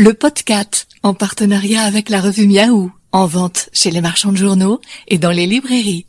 [0.00, 4.80] Le podcast, en partenariat avec la revue Miaou, en vente chez les marchands de journaux
[5.08, 6.06] et dans les librairies.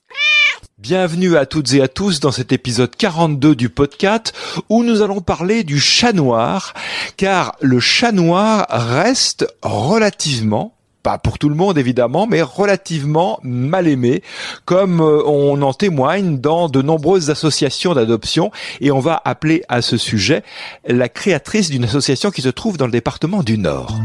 [0.77, 4.31] Bienvenue à toutes et à tous dans cet épisode 42 du podcast
[4.69, 6.75] où nous allons parler du chat noir,
[7.17, 13.87] car le chat noir reste relativement pas pour tout le monde évidemment, mais relativement mal
[13.87, 14.21] aimé,
[14.65, 18.51] comme euh, on en témoigne dans de nombreuses associations d'adoption.
[18.81, 20.43] Et on va appeler à ce sujet
[20.87, 23.97] la créatrice d'une association qui se trouve dans le département du Nord.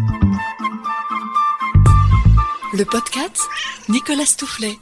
[2.72, 3.38] Le podcast,
[3.88, 4.76] Nicolas Stoufflet.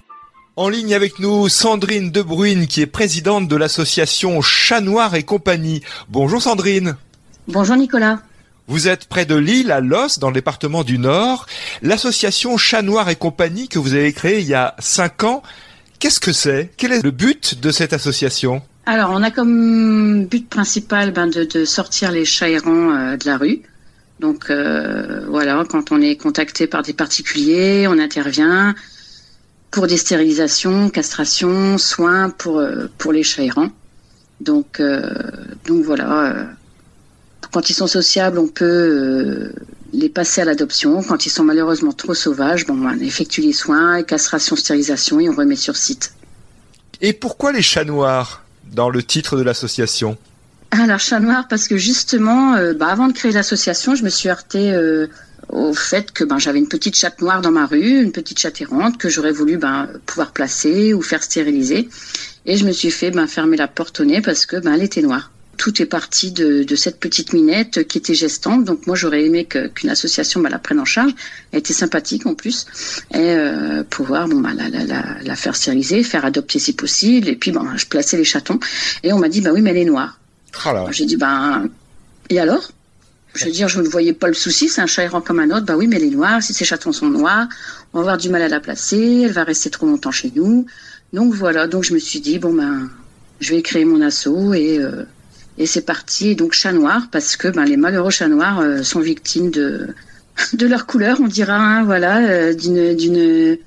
[0.57, 5.83] En ligne avec nous, Sandrine Debruyne, qui est présidente de l'association Chat Noir et compagnie.
[6.09, 6.97] Bonjour Sandrine.
[7.49, 8.21] Bonjour Nicolas.
[8.73, 11.45] Vous êtes près de Lille, à Los, dans le département du Nord.
[11.83, 15.43] L'association Chat Noir et compagnie que vous avez créée il y a cinq ans,
[15.99, 16.71] qu'est-ce que c'est?
[16.79, 18.63] Quel est le but de cette association?
[18.87, 23.37] Alors, on a comme but principal ben, de, sortir les chats errants euh, de la
[23.37, 23.61] rue.
[24.21, 28.75] Donc euh, voilà, quand on est contacté par des particuliers, on intervient
[29.71, 33.71] pour des stérilisations, castrations, soins pour, euh, pour les chats errants.
[34.41, 34.81] Donc,
[35.67, 36.47] donc voilà
[37.53, 39.53] quand ils sont sociables, on peut euh,
[39.93, 41.03] les passer à l'adoption.
[41.03, 45.35] Quand ils sont malheureusement trop sauvages, bon, on effectue les soins, castration, stérilisation et on
[45.35, 46.15] remet sur site.
[47.03, 48.43] Et pourquoi les chats noirs
[48.73, 50.17] dans le titre de l'association?
[50.71, 54.31] Alors chat noir parce que justement, euh, bah, avant de créer l'association, je me suis
[54.31, 55.09] heurtée euh,
[55.51, 58.63] au fait que ben, j'avais une petite chatte noire dans ma rue, une petite chatte
[58.63, 61.91] errante que j'aurais voulu ben, pouvoir placer ou faire stériliser.
[62.47, 64.83] Et je me suis fait ben, fermer la porte au nez parce que ben, elle
[64.83, 65.31] était noire
[65.63, 68.65] tout est parti de, de, cette petite minette qui était gestante.
[68.65, 71.13] Donc moi j'aurais aimé qu'une association bah, la prenne en charge.
[71.53, 72.67] Elle était sympathique en plus
[73.15, 77.29] et euh, pouvoir bon bah la, la, la, faire stériliser, faire adopter si possible.
[77.29, 78.59] Et puis bon, je plaçais les chatons
[79.05, 80.19] et on m'a dit bah oui mais elle est noire.
[80.67, 81.63] Oh J'ai dit bah
[82.29, 82.73] et alors?
[83.35, 85.51] Je veux dire, je ne voyais pas le souci, c'est un chat errant comme un
[85.53, 85.65] autre.
[85.65, 86.43] Bah oui, mais elle est noire.
[86.43, 87.47] Si ces chatons sont noirs,
[87.93, 89.23] on va avoir du mal à la placer.
[89.27, 90.67] Elle va rester trop longtemps chez nous.
[91.13, 91.69] Donc voilà.
[91.69, 92.91] Donc je me suis dit bon ben,
[93.39, 95.05] je vais créer mon assaut et euh,
[95.59, 99.01] et c'est parti, donc chat noir, parce que ben, les malheureux chats noirs euh, sont
[99.01, 99.89] victimes de,
[100.55, 103.59] de leur couleur, on dira, hein, voilà, euh, d'une, d'une,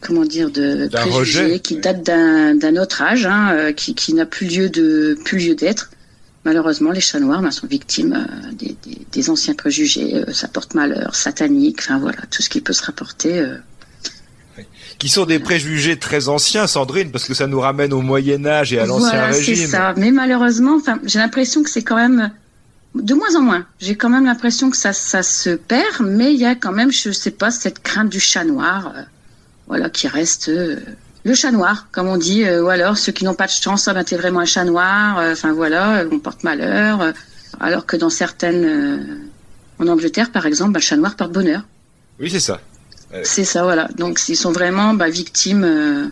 [0.00, 4.24] comment dire, de préjugés qui date d'un, d'un autre âge, hein, euh, qui, qui n'a
[4.24, 5.90] plus lieu de, plus lieu d'être.
[6.44, 11.14] Malheureusement, les chats noirs ben, sont victimes des, des, des, anciens préjugés, ça porte malheur,
[11.14, 13.44] satanique, enfin voilà, tout ce qui peut se rapporter
[15.00, 18.74] qui sont des préjugés très anciens, Sandrine, parce que ça nous ramène au Moyen Âge
[18.74, 19.56] et à l'ancien voilà, régime.
[19.56, 19.94] c'est ça.
[19.96, 22.30] Mais malheureusement, j'ai l'impression que c'est quand même
[22.94, 23.66] de moins en moins.
[23.80, 26.92] J'ai quand même l'impression que ça, ça se perd, mais il y a quand même,
[26.92, 29.02] je sais pas, cette crainte du chat noir, euh,
[29.68, 30.76] voilà, qui reste euh,
[31.24, 33.84] le chat noir, comme on dit, euh, ou alors ceux qui n'ont pas de chance,
[33.84, 37.14] ça, ben, t'es vraiment un chat noir, enfin voilà, on porte malheur,
[37.58, 39.30] alors que dans certaines,
[39.78, 41.62] en Angleterre, par exemple, ben, le chat noir porte bonheur.
[42.18, 42.60] Oui, c'est ça.
[43.24, 43.88] C'est ça, voilà.
[43.96, 46.06] Donc, ils sont vraiment bah, victimes euh,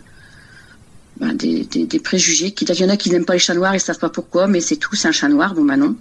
[1.19, 2.53] bah, des, préjugés.
[2.59, 4.47] Il y en a qui n'aiment pas les chats noirs, ils ne savent pas pourquoi,
[4.47, 5.53] mais c'est tout, c'est un chat noir.
[5.53, 5.95] Bon, bah non.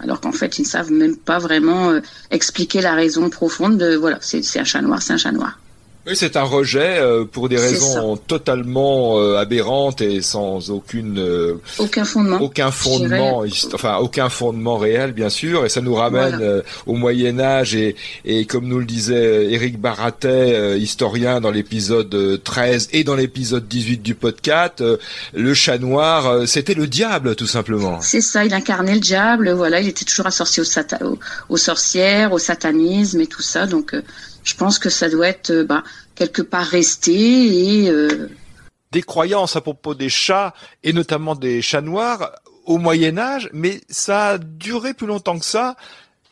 [0.00, 2.00] Alors qu'en fait, ils ne savent même pas vraiment euh,
[2.30, 5.58] expliquer la raison profonde de, voilà, c'est un chat noir, c'est un chat noir.
[6.06, 11.54] Oui, c'est un rejet euh, pour des raisons totalement euh, aberrantes et sans aucune euh,
[11.78, 15.64] aucun fondement, aucun fondement, enfin aucun fondement réel bien sûr.
[15.64, 16.62] Et ça nous ramène voilà.
[16.86, 22.90] au Moyen Âge et, et comme nous le disait Éric Baratet, historien dans l'épisode 13
[22.92, 24.84] et dans l'épisode 18 du podcast,
[25.32, 28.02] le chat noir, c'était le diable tout simplement.
[28.02, 29.52] C'est ça, il incarnait le diable.
[29.52, 33.66] Voilà, il était toujours associé sata aux, aux sorcières, au satanisme et tout ça.
[33.66, 33.94] Donc
[34.44, 35.82] je pense que ça doit être bah,
[36.14, 38.28] quelque part resté euh...
[38.92, 42.30] des croyances à propos des chats et notamment des chats noirs
[42.64, 45.76] au Moyen Âge, mais ça a duré plus longtemps que ça.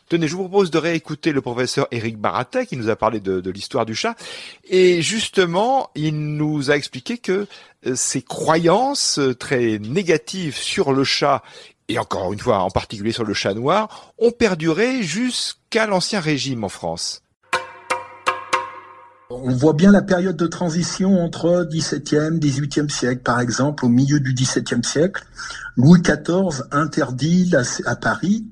[0.09, 3.39] Tenez, je vous propose de réécouter le professeur Éric Baratet qui nous a parlé de,
[3.41, 4.15] de l'histoire du chat.
[4.65, 7.47] Et justement, il nous a expliqué que
[7.85, 11.41] euh, ces croyances très négatives sur le chat
[11.87, 16.63] et encore une fois en particulier sur le chat noir, ont perduré jusqu'à l'Ancien Régime
[16.63, 17.21] en France.
[19.41, 23.21] On voit bien la période de transition entre 17e, 18e siècle.
[23.23, 25.25] Par exemple, au milieu du 17e siècle,
[25.75, 27.51] Louis XIV interdit
[27.85, 28.45] à Paris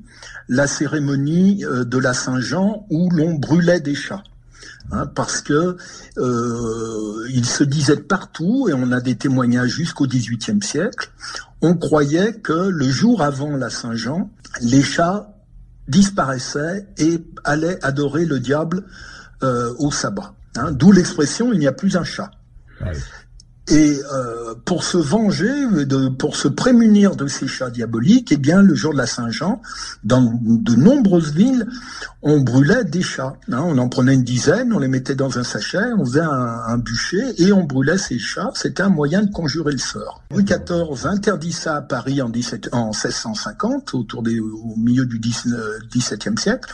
[0.49, 4.23] la cérémonie de la Saint-Jean où l'on brûlait des chats.
[4.91, 5.77] Hein, parce que
[6.17, 11.11] euh, il se disait partout, et on a des témoignages jusqu'au XVIIIe siècle,
[11.61, 14.29] on croyait que le jour avant la Saint-Jean,
[14.61, 15.33] les chats
[15.87, 18.83] disparaissaient et allaient adorer le diable
[19.43, 20.33] euh, au sabbat.
[20.55, 22.31] Hein, D'où l'expression il n'y a plus un chat.
[22.81, 22.91] Ouais.
[23.67, 28.61] Et euh, pour se venger, de, pour se prémunir de ces chats diaboliques, eh bien,
[28.61, 29.61] le jour de la Saint-Jean,
[30.03, 31.67] dans de nombreuses villes,
[32.23, 33.37] on brûlait des chats.
[33.51, 33.61] Hein.
[33.63, 36.77] on en prenait une dizaine, on les mettait dans un sachet, on faisait un, un
[36.79, 38.51] bûcher et on brûlait ces chats.
[38.55, 40.21] C'était un moyen de conjurer le sort.
[40.31, 45.19] Louis XIV interdit ça à Paris en, 17, en 1650, autour des, au milieu du
[45.19, 46.67] XVIIe siècle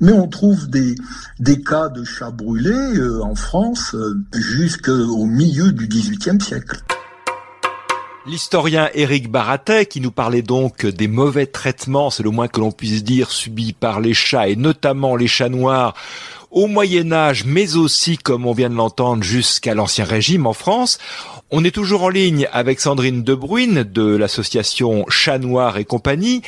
[0.00, 0.94] mais on trouve des,
[1.62, 6.80] cas de chats brûlés euh, en France euh, jusqu'au milieu du XVIIIe siècle.
[8.26, 12.70] L'historien Éric Baratet, qui nous parlait donc des mauvais traitements, c'est le moins que l'on
[12.70, 15.94] puisse dire, subis par les chats, et notamment les chats noirs,
[16.50, 20.98] au Moyen Âge, mais aussi, comme on vient de l'entendre, jusqu'à l'Ancien Régime en France.
[21.50, 26.42] On est toujours en ligne avec Sandrine Debruyne de l'association Chat Noir et compagnie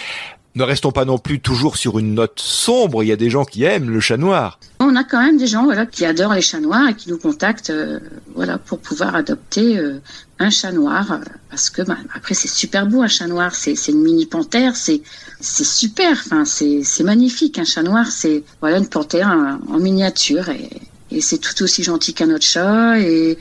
[0.54, 3.02] ne restons pas non plus toujours sur une note sombre.
[3.02, 4.58] Il y a des gens qui aiment le chat noir.
[4.80, 7.18] On a quand même des gens voilà qui adorent les chats noirs et qui nous
[7.18, 8.00] contactent euh,
[8.34, 10.00] voilà pour pouvoir adopter euh,
[10.38, 11.18] un chat noir euh,
[11.50, 13.54] parce que bah, après c'est super beau un chat noir.
[13.54, 14.76] C'est une mini panthère.
[14.76, 15.02] C'est
[15.40, 16.22] super.
[16.44, 17.58] C'est magnifique.
[17.58, 19.28] Un chat noir c'est voilà une panthère
[19.68, 20.50] en, miniature.
[20.50, 20.68] Et,
[21.10, 22.98] et c'est tout aussi gentil qu'un autre chat.
[23.00, 23.38] Et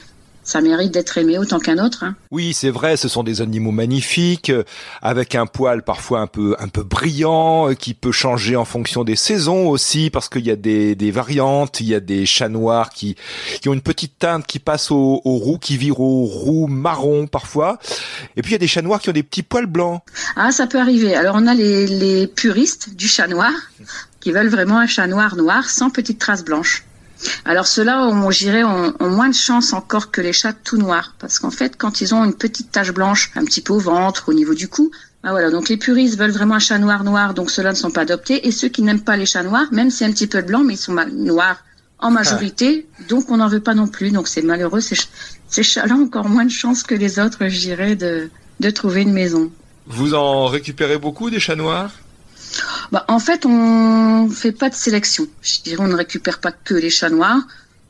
[0.52, 2.04] ça mérite d'être aimé autant qu'un autre.
[2.04, 2.16] Hein.
[2.30, 4.64] Oui, c'est vrai, ce sont des animaux magnifiques, euh,
[5.02, 9.06] avec un poil parfois un peu un peu brillant, euh, qui peut changer en fonction
[9.06, 11.80] des saisons aussi, parce qu'il y a des, des variantes.
[11.80, 13.16] Il y a des chats noirs qui
[13.62, 17.28] qui ont une petite teinte qui passe au, au roux, qui vire au roux marron
[17.28, 17.80] parfois.
[18.36, 20.02] Et puis il y a des chats noirs qui ont des petits poils blancs.
[20.36, 21.16] Ah, ça peut arriver.
[21.16, 23.54] Alors on a les, les puristes du chat noir
[24.20, 26.84] qui veulent vraiment un chat noir noir sans petites traces blanches.
[27.46, 31.40] Alors ceux-là, on, j'irais, ont, moins de chance encore que les chats tout noirs, parce
[31.40, 34.34] qu'en fait, quand ils ont une petite tache blanche, un petit peu au ventre, au
[34.34, 34.92] niveau du cou,
[35.24, 37.92] bah voilà, donc les puristes veulent vraiment un chat noir noir, donc ceux-là ne sont
[37.92, 40.42] pas adoptés, et ceux qui n'aiment pas les chats noirs, même a un petit peu
[40.42, 41.64] blanc, mais ils sont noirs
[42.00, 44.98] en majorité, donc on n'en veut pas non plus, donc c'est malheureux, ces,
[45.48, 49.02] ces chats-là ont encore moins de chance que les autres, je dirais, de, de trouver
[49.02, 49.52] une maison.
[49.86, 51.92] Vous en récupérez beaucoup des chats noirs?
[52.92, 55.28] Bah, En fait, on fait pas de sélection.
[55.42, 57.42] Je dirais, on ne récupère pas que les chats noirs.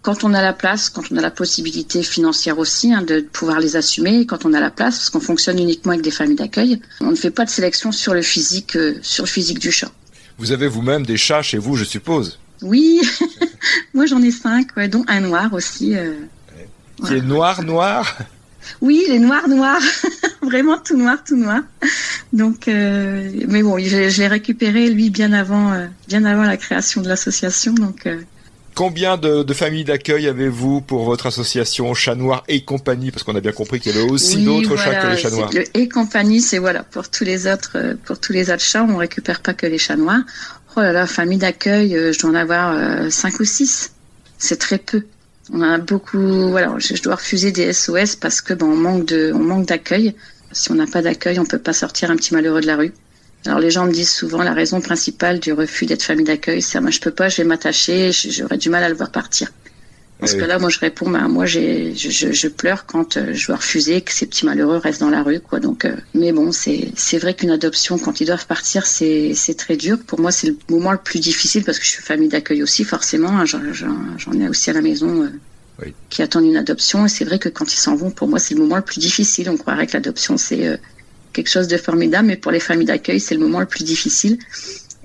[0.01, 3.59] Quand on a la place, quand on a la possibilité financière aussi hein, de pouvoir
[3.59, 6.81] les assumer, quand on a la place, parce qu'on fonctionne uniquement avec des familles d'accueil,
[7.01, 9.91] on ne fait pas de sélection sur le physique, euh, sur le physique du chat.
[10.39, 12.39] Vous avez vous-même des chats chez vous, je suppose?
[12.63, 13.01] Oui,
[13.93, 15.95] moi j'en ai cinq, ouais, dont un noir aussi.
[15.95, 16.15] Euh,
[17.05, 18.17] qui est noir, noir?
[18.81, 19.81] Oui, les noirs, noirs.
[20.51, 21.61] Vraiment tout noir, tout noir.
[22.33, 27.01] Donc, euh, mais bon, je, l'ai récupéré lui bien avant, euh, bien avant la création
[27.01, 27.73] de l'association.
[27.73, 28.05] Donc.
[28.05, 28.19] Euh.
[28.75, 33.11] Combien de, familles d'accueil avez-vous pour votre association Chat Noir et compagnie?
[33.11, 35.51] Parce qu'on a bien compris qu'il y avait aussi d'autres chats que les chats noirs.
[35.53, 38.97] Le et compagnie, c'est voilà pour tous les autres, pour tous les autres chats, on
[38.97, 40.21] récupère pas que les chats noirs.
[40.75, 43.91] Oh là là, famille d'accueil, je dois en avoir cinq ou six.
[44.37, 45.03] C'est très peu.
[45.53, 49.31] On a beaucoup, voilà, je, dois refuser des SOS parce que ben, on manque de,
[49.35, 50.15] on manque d'accueil.
[50.53, 52.93] Si on n'a pas d'accueil, on peut pas sortir un petit malheureux de la rue.
[53.45, 56.79] Alors les gens me disent souvent la raison principale du refus d'être famille d'accueil, c'est
[56.79, 59.51] moi je peux pas, je vais m'attacher, j'aurais du mal à le voir partir.
[60.21, 63.55] Parce que là, moi, je réponds, bah, moi, je, je, pleure quand euh, je dois
[63.55, 65.59] refuser que ces petits malheureux restent dans la rue, quoi.
[65.59, 69.97] Donc, euh, mais bon, c'est, vrai qu'une adoption, quand ils doivent partir, c'est, très dur.
[70.05, 72.83] Pour moi, c'est le moment le plus difficile parce que je suis famille d'accueil aussi,
[72.83, 73.29] forcément.
[73.29, 73.45] Hein.
[73.45, 75.23] j'en, j'en ai aussi à la maison.
[75.23, 75.29] Euh,
[76.09, 77.05] qui attendent une adoption.
[77.05, 78.99] Et c'est vrai que quand ils s'en vont, pour moi, c'est le moment le plus
[78.99, 79.49] difficile.
[79.49, 80.77] On croirait que l'adoption, c'est euh,
[81.33, 84.37] quelque chose de formidable, mais pour les familles d'accueil, c'est le moment le plus difficile.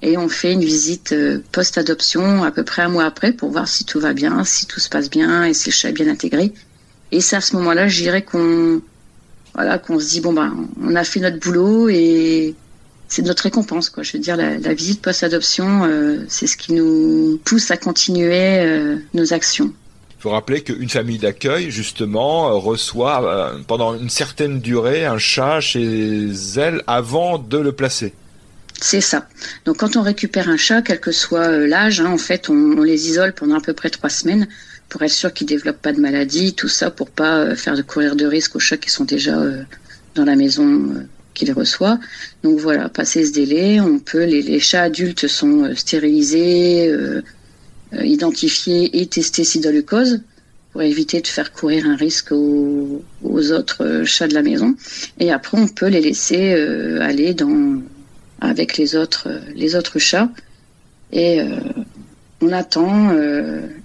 [0.02, 3.67] Et on fait une visite euh, post-adoption à peu près un mois après pour voir
[3.67, 6.08] si tout va bien, si tout se passe bien et si le chat est bien
[6.08, 6.53] intégré.
[7.12, 8.82] Et c'est à ce moment-là, je dirais qu'on
[9.55, 12.55] voilà, qu'on se dit bon ben, on a fait notre boulot et
[13.08, 14.03] c'est notre récompense quoi.
[14.03, 19.32] Je veux dire la, visite post-adoption, euh, c'est ce qui nous pousse à continuer nos
[19.32, 19.72] actions.
[20.19, 25.19] Il faut rappeler qu'une famille d'accueil, justement, euh, reçoit euh, pendant une certaine durée un
[25.19, 28.15] chat chez elle avant de le placer.
[28.81, 29.27] C'est ça.
[29.65, 32.82] Donc quand on récupère un chat, quel que soit euh, l'âge, hein, en fait, on,
[32.82, 34.49] les isole pendant à peu près trois semaines
[34.89, 38.17] pour être sûr qu'ils développent pas de maladie, tout ça pour pas faire de courir
[38.17, 39.37] de risque aux chats qui sont déjà
[40.15, 41.06] dans la maison
[41.37, 42.01] qui les reçoit.
[42.43, 47.23] Donc voilà, passer ce délai, on peut les, chats adultes sont stérilisés, euh,
[48.05, 50.20] identifier et tester sidolucose
[50.76, 54.74] pour éviter de faire courir un risque aux, autres euh, chats de la maison.
[55.19, 57.81] Et après, on peut les laisser euh, aller dans,
[58.43, 60.29] avec les autres, les autres chats.
[61.12, 61.41] Et
[62.43, 63.15] on attend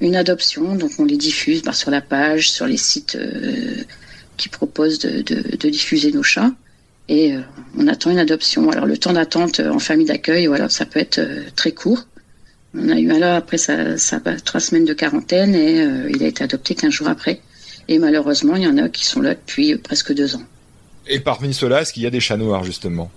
[0.01, 3.15] une adoption, donc on les diffuse bah, sur la page, sur les sites
[4.37, 6.51] qui proposent de, de, diffuser nos chats.
[7.07, 7.35] Et
[7.77, 8.71] on attend une adoption.
[8.71, 11.21] Alors le temps d'attente en famille d'accueil, voilà, ça peut être
[11.55, 12.07] très court.
[12.73, 13.73] On a eu là après ça
[14.45, 17.41] trois semaines de quarantaine et euh, il a été adopté 15 jours après.
[17.87, 20.43] Et malheureusement, il y en a qui sont là depuis presque deux ans.
[21.07, 23.11] Et parmi ceux-là, est-ce qu'il y a des chats noirs, justement?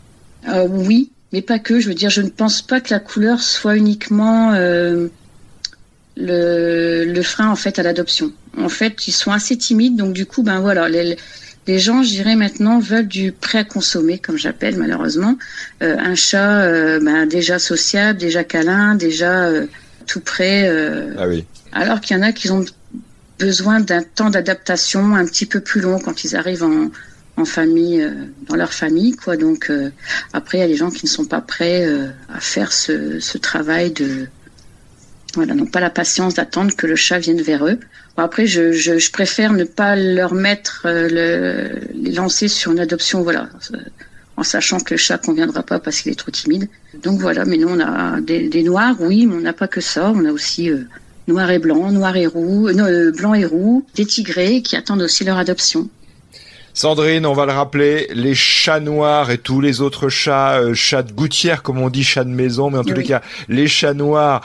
[0.49, 1.79] Euh, Oui, mais pas que.
[1.79, 5.09] Je veux dire, je ne pense pas que la couleur soit uniquement euh,
[6.17, 8.33] le, le, frein en fait à l'adoption.
[8.59, 11.17] En fait, ils sont assez timides, donc du coup, ben voilà, les,
[11.67, 15.37] les gens, je dirais maintenant, veulent du prêt à consommer, comme j'appelle malheureusement.
[15.83, 19.67] Euh, un chat euh, ben, déjà sociable, déjà câlin, déjà euh,
[20.07, 20.69] tout prêt.
[21.19, 21.45] Ah oui.
[21.73, 22.65] Alors qu'il y en a qui ont
[23.39, 26.91] besoin d'un temps d'adaptation un petit peu plus long quand ils arrivent en,
[27.37, 28.09] en famille,
[28.49, 29.37] dans leur famille, quoi.
[29.37, 29.73] Donc
[30.33, 31.89] après, il y a des gens qui ne sont pas prêts
[32.33, 34.29] à faire ce, ce travail de
[35.37, 37.79] voilà, n'ont pas la patience d'attendre que le chat vienne vers eux.
[38.17, 42.73] Bon, après, je, je, je, préfère ne pas leur mettre, euh, le, les lancer sur
[42.73, 43.79] une adoption, voilà, euh,
[44.37, 46.69] en sachant que le chat conviendra pas parce qu'il est trop timide.
[47.03, 49.81] Donc voilà, mais nous on a des, des noirs, oui, mais on n'a pas que
[49.81, 50.87] ça, on a aussi euh,
[51.29, 55.25] noir et blanc, noir et roux, non, blanc et roux, des tigrés qui attendent aussi
[55.25, 55.89] leur adoption.
[56.77, 61.05] Sandrine, on va le rappeler, les chats noirs et tous les autres chats, euh, chats
[61.05, 63.95] de gouttière comme on dit, chats de maison, mais en tous les cas, les chats
[63.95, 64.41] noirs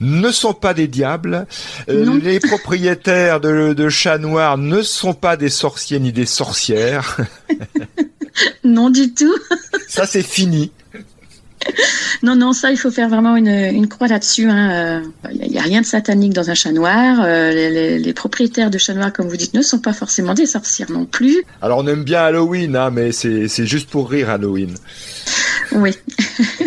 [0.00, 1.46] ne sont pas des diables.
[1.88, 7.16] Euh, les propriétaires de, de chats noirs ne sont pas des sorciers ni des sorcières.
[8.64, 9.34] non du tout.
[9.88, 10.72] Ça c'est fini.
[12.22, 14.42] non, non, ça, il faut faire vraiment une, une croix là-dessus.
[14.42, 15.02] Il hein.
[15.32, 17.20] n'y euh, a, rien de satanique dans un chat noir.
[17.22, 20.34] Euh, les, les, les, propriétaires de chats noirs, comme vous dites, ne sont pas forcément
[20.34, 21.42] des sorcières non plus.
[21.62, 24.74] Alors, on aime bien Halloween, hein, mais c'est juste pour rire Halloween.
[25.72, 25.92] Oui.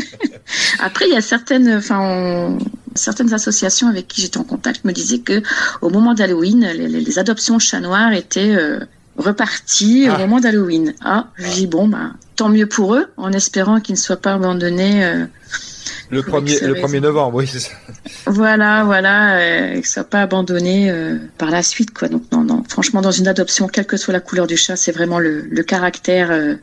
[0.79, 2.57] Après, il y a certaines, enfin, on...
[2.95, 5.41] certaines associations avec qui j'étais en contact me disaient que
[5.81, 8.79] au moment d'Halloween, les, les, adoptions de chats noirs étaient euh,
[9.17, 10.15] reparties ah.
[10.15, 10.93] au moment d'Halloween.
[11.03, 14.33] Ah, je dis bon, bah, tant mieux pour eux, en espérant qu'ils ne soient pas
[14.33, 15.05] abandonnés.
[15.05, 15.25] Euh,
[16.09, 17.71] le premier, le 1er novembre, oui, c'est ça.
[18.25, 22.07] Voilà, voilà, euh, qu'ils ne soient pas abandonnés euh, par la suite, quoi.
[22.07, 24.91] Donc, non, non, franchement, dans une adoption, quelle que soit la couleur du chat, c'est
[24.91, 26.57] vraiment le, le caractère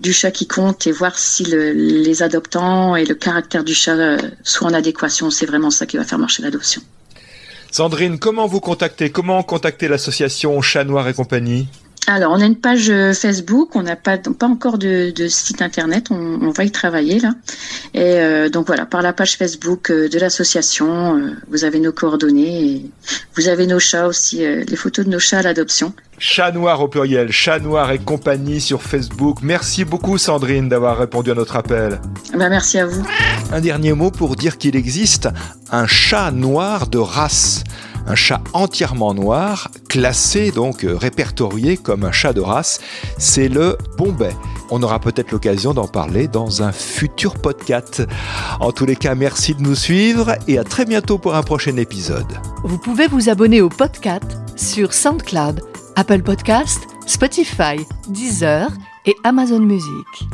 [0.00, 3.96] du chat qui compte et voir si le, les adoptants et le caractère du chat
[4.42, 5.30] sont en adéquation.
[5.30, 6.82] C'est vraiment ça qui va faire marcher l'adoption.
[7.70, 11.68] Sandrine, comment vous contacter Comment contacter l'association Chat Noir et compagnie?
[12.06, 15.60] Alors, on a une page euh, Facebook, on n'a pas, pas encore de, de site
[15.60, 17.34] internet, on, on, va y travailler là.
[17.94, 21.92] Et euh, donc voilà, par la page Facebook euh, de l'association, euh, vous avez nos
[21.92, 22.90] coordonnées, et
[23.34, 25.92] vous avez nos chats aussi, euh, les photos de nos chats à l'adoption.
[26.18, 29.38] Chat Noir au pluriel, Chat Noir et compagnie sur Facebook.
[29.42, 32.00] Merci beaucoup Sandrine d'avoir répondu à notre appel.
[32.32, 33.04] Ben, merci à vous.
[33.52, 35.28] Un dernier mot pour dire qu'il existe
[35.70, 37.64] un chat noir de race
[38.06, 42.80] un chat entièrement noir, classé donc euh, répertorié comme un chat de race,
[43.18, 44.34] c'est le Bombay.
[44.70, 48.02] On aura peut-être l'occasion d'en parler dans un futur podcast.
[48.60, 51.76] En tous les cas, merci de nous suivre et à très bientôt pour un prochain
[51.76, 52.26] épisode.
[52.64, 55.62] Vous pouvez vous abonner au podcast sur SoundCloud,
[55.94, 57.76] Apple Podcast, Spotify,
[58.08, 58.70] Deezer
[59.04, 60.28] et Amazon Music.